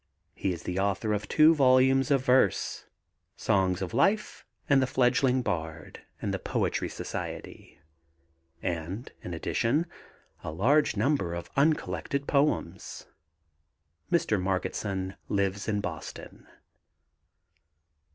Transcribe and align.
He 0.33 0.51
is 0.51 0.63
the 0.63 0.79
author 0.79 1.13
of 1.13 1.27
two 1.27 1.53
volumes 1.53 2.09
of 2.09 2.25
verses, 2.25 2.85
Songs 3.37 3.83
of 3.83 3.93
Life 3.93 4.47
and 4.67 4.81
The 4.81 4.87
Fledgling 4.87 5.43
Bard 5.43 5.99
and 6.19 6.33
the 6.33 6.39
Poetry 6.39 6.89
Society 6.89 7.79
and, 8.63 9.11
in 9.21 9.35
addition, 9.35 9.85
a 10.43 10.49
large 10.51 10.97
number 10.97 11.35
of 11.35 11.51
uncollected 11.55 12.27
poems. 12.27 13.05
Mr. 14.11 14.41
Margetson 14.41 15.17
lives 15.29 15.67
in 15.67 15.81
Boston. 15.81 16.47